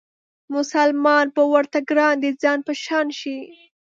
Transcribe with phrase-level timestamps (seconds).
[0.55, 3.37] مسلمان به ورته ګران د ځان په شان شي